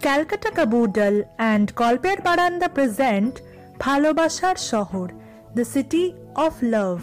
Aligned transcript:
Calcutta 0.00 0.50
কাবুডল 0.50 1.22
and 1.36 1.74
গল্পের 1.74 2.20
বারান্দা 2.20 2.68
present 2.68 3.40
ভালোবাসার 3.78 4.56
শহর 4.56 5.08
দ্য 5.54 5.64
সিটি 5.64 6.12
অফ 6.36 6.54
লাভ 6.62 6.98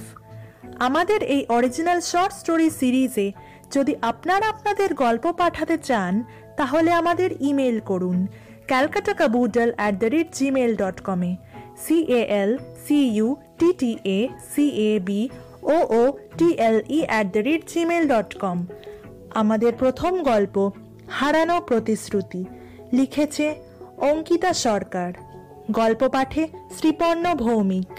আমাদের 0.79 1.23
এই 1.23 1.45
অরিজিনাল 1.49 1.99
শর্ট 2.02 2.33
স্টোরি 2.33 2.70
সিরিজে 2.70 3.31
যদি 3.71 3.95
আপনারা 4.02 4.47
আপনাদের 4.47 4.93
গল্প 4.93 5.31
পাঠাতে 5.31 5.77
চান, 5.77 6.23
তাহলে 6.57 6.91
আমাদের 6.91 7.29
ইমেল 7.39 7.79
করুন 7.79 8.27
Calcutta 8.71 9.13
কাবুডল 9.13 9.69
at 9.75 9.93
the 9.99 10.05
rate 10.05 10.27
Gmail 10.33 10.71
dot 10.75 10.97
কমে 11.01 11.35
C 11.88 11.97
A 12.20 12.21
L 12.41 12.51
C 12.88 12.99
U 13.07 13.35
T 13.59 13.73
T 13.73 13.91
A 14.03 14.20
C 14.55 14.66
A 14.89 14.99
B 14.99 15.29
O 15.63 15.77
O 15.99 16.02
T 16.38 16.49
L 16.67 16.77
E 16.89 16.99
at 17.05 17.27
the 17.34 17.39
rate 17.39 17.62
Gmail 17.73 18.03
dot 18.07 18.38
com 18.39 18.65
আমাদের 19.35 19.73
প্রথম 19.73 20.23
গল্প, 20.23 20.71
হারানো 21.09 21.62
প্রতিশ্রুতি। 21.62 22.45
লিখেছে 22.93 23.55
অঙ্কিতা 23.98 24.53
সরকার। 24.53 25.13
গল্প 25.71 26.01
পাঠে 26.07 26.48
শ্রীপর্ণ 26.77 27.35
ভৌমিক। 27.35 27.91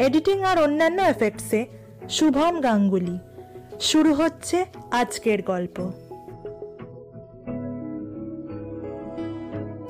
এডিটিং 0.00 0.42
আর 0.42 0.62
অন্যান্য 0.62 1.02
এফেক্টসে 1.02 1.60
শুভম 2.10 2.60
গাঙ্গুলি। 2.60 3.18
শুরু 3.80 4.14
হচ্ছে 4.14 4.64
আজকের 4.90 5.42
গল্প। 5.42 5.76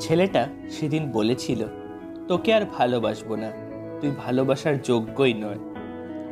ছেলেটা 0.01 0.49
সেদিন 0.71 1.13
বলেছিল, 1.13 1.65
তোকে 2.29 2.55
আর 2.55 2.65
ভালোবাসবো 2.65 3.37
না, 3.37 3.53
তুই 4.01 4.11
ভালোবাসার 4.11 4.83
যোগ্যই 4.83 5.35
নয়। 5.35 5.59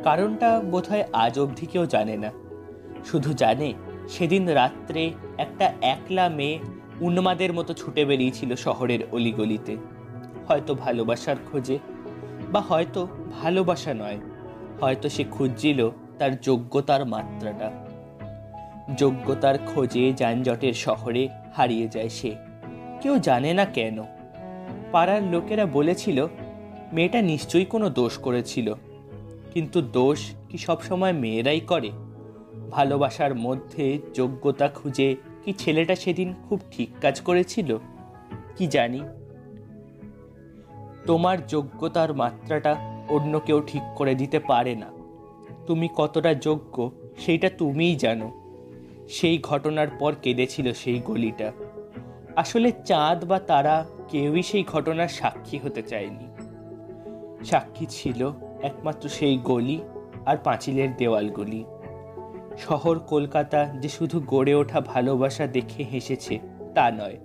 কারণটা 0.03 0.59
বোধহয় 0.59 1.03
আজ 1.13 1.39
অবধি 1.39 1.65
কেউ 1.65 1.85
জানে 1.85 2.17
না। 2.17 2.31
শুধু 3.05 3.33
জানে, 3.33 3.73
সেদিন 4.09 4.49
রাত্রে 4.49 5.11
একটা 5.37 5.73
একলা 5.81 6.29
মেয়ে 6.29 6.59
উন্মাদের 7.01 7.53
মতো 7.53 7.73
ছুটে 7.73 8.05
বেরিয়েছিল 8.05 8.55
শহরের 8.55 8.99
অলিগলিতে। 9.11 9.77
হয়তো 10.47 10.75
ভালোবাসার 10.75 11.35
খোঁজে, 11.51 11.79
বা 12.51 12.59
হয়তো 12.59 13.07
ভালোবাসা 13.41 13.93
নয়, 13.93 14.17
হয়তো 14.81 15.09
সে 15.09 15.23
খুঁজছিল 15.23 15.89
তার 16.19 16.41
যোগ্যতার 16.41 17.05
মাত্রাটা। 17.05 17.71
যোগ্যতার 18.97 19.57
খোঁজে 19.57 20.13
যানজটের 20.13 20.73
শহরে 20.73 21.27
হারিয়ে 21.53 21.87
যায় 21.87 22.09
সে। 22.09 22.48
কেউ 23.01 23.19
জানে 23.19 23.53
না 23.53 23.65
কেন। 23.65 24.03
পাড়ার 24.91 25.23
লোকেরা 25.23 25.65
বলেছিল, 25.65 26.27
মেয়েটা 26.93 27.21
নিশ্চয়ই 27.21 27.65
কোনো 27.65 27.89
দোষ 27.89 28.17
করেছিল। 28.17 28.73
কিন্তু 29.53 29.81
দোষ 29.81 30.31
কি 30.49 30.57
সবসময় 30.57 31.13
মেয়েরাই 31.13 31.59
করে? 31.59 31.91
ভালোবাসার 32.71 33.35
মধ্যে 33.35 33.99
যোগ্যতা 34.13 34.67
খুঁজে 34.67 35.15
কি 35.45 35.53
ছেলেটা 35.53 35.95
সেদিন 35.95 36.33
খুব 36.49 36.61
ঠিক 36.71 36.89
কাজ 37.01 37.21
করেছিল? 37.21 37.77
কি 38.57 38.67
জানি? 38.67 39.01
তোমার 41.05 41.47
যোগ্যতার 41.47 42.13
মাত্রাটা 42.13 42.75
অন্য 43.09 43.39
কেউ 43.39 43.61
ঠিক 43.67 43.81
করে 43.95 44.15
দিতে 44.15 44.39
পারে 44.39 44.75
না। 44.75 44.91
তুমি 45.67 45.89
কতটা 45.95 46.33
যোগ্য 46.33 46.91
সেইটা 47.19 47.49
তুমিই 47.57 47.95
জানো। 47.95 48.31
সেই 49.09 49.37
ঘটনার 49.37 49.87
পর 49.87 50.15
কেঁদেছিল 50.21 50.73
সেই 50.73 51.01
গলিটা। 51.05 51.51
আসলে 52.39 52.71
চাঁদ 52.85 53.25
বা 53.25 53.39
তারা 53.39 53.85
কেউই 54.07 54.43
সেই 54.43 54.63
ঘটনার 54.63 55.07
সাক্ষী 55.07 55.57
হতে 55.57 55.81
চায়নি। 55.81 56.27
সাক্ষী 57.45 57.85
ছিল 57.89 58.31
একমাত্র 58.61 59.09
সেই 59.09 59.37
গলি 59.37 59.81
আর 60.25 60.37
পাঁচিলের 60.37 60.95
দেওয়ালগুলি। 60.95 61.65
শহর 62.57 62.99
কলকাতা 62.99 63.65
যে 63.79 63.89
শুধু 63.89 64.21
গড়ে 64.27 64.55
ওঠা 64.55 64.81
ভালোবাসা 64.81 65.47
দেখে 65.47 65.83
হেসেছে, 65.83 66.39
তা 66.75 66.91
নয়। 66.91 67.17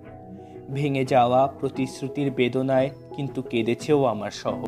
ভেঙে 0.73 1.05
যাওয়া 1.05 1.47
প্রতিশ্রুতির 1.47 2.31
বেদনায় 2.31 2.89
কিন্তু 3.15 3.41
কেঁদেছেও 3.41 4.05
আমার 4.05 4.31
শহর। 4.31 4.67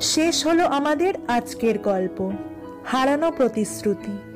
শেষ 0.00 0.46
হলো 0.46 0.66
আমাদের 0.66 1.14
আজকের 1.28 1.78
গল্প। 1.78 2.32
হারানো 2.84 3.32
প্রতিশ্রুতি। 3.32 4.29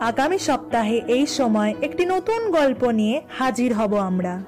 আগামী 0.00 0.38
সপ্তাহে 0.38 1.02
এই 1.08 1.26
সময় 1.26 1.74
একটি 1.82 2.06
নতুন 2.06 2.50
গল্প 2.50 2.84
নিয়ে 2.84 3.22
হাজির 3.30 3.74
হব 3.74 3.96
আমরা। 3.96 4.42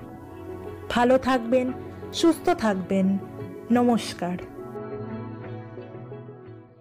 ভালো 0.91 1.19
থাকবেন, 1.19 1.73
সুস্থ 2.13 2.51
থাকবেন। 2.51 3.19
নমস্কার। 3.73 4.39